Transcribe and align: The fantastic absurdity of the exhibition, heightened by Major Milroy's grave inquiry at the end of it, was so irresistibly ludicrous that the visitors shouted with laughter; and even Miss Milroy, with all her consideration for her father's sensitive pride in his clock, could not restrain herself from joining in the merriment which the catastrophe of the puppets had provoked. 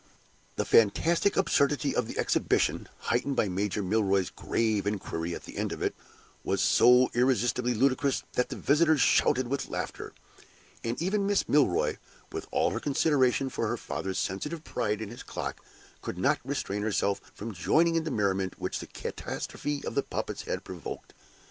The 0.55 0.65
fantastic 0.65 1.37
absurdity 1.37 1.95
of 1.95 2.07
the 2.07 2.17
exhibition, 2.17 2.89
heightened 3.01 3.35
by 3.35 3.47
Major 3.49 3.83
Milroy's 3.83 4.31
grave 4.31 4.87
inquiry 4.87 5.35
at 5.35 5.43
the 5.43 5.57
end 5.57 5.71
of 5.71 5.83
it, 5.83 5.93
was 6.43 6.59
so 6.59 7.11
irresistibly 7.13 7.75
ludicrous 7.75 8.23
that 8.33 8.49
the 8.49 8.55
visitors 8.55 8.99
shouted 8.99 9.47
with 9.47 9.69
laughter; 9.69 10.13
and 10.83 10.99
even 10.99 11.27
Miss 11.27 11.47
Milroy, 11.47 11.97
with 12.31 12.47
all 12.49 12.71
her 12.71 12.79
consideration 12.79 13.47
for 13.47 13.67
her 13.67 13.77
father's 13.77 14.17
sensitive 14.17 14.63
pride 14.63 15.03
in 15.03 15.09
his 15.09 15.21
clock, 15.21 15.63
could 16.01 16.17
not 16.17 16.39
restrain 16.43 16.81
herself 16.81 17.21
from 17.35 17.53
joining 17.53 17.93
in 17.93 18.03
the 18.03 18.09
merriment 18.09 18.57
which 18.59 18.79
the 18.79 18.87
catastrophe 18.87 19.85
of 19.85 19.93
the 19.93 20.01
puppets 20.01 20.41
had 20.47 20.63
provoked. 20.63 21.13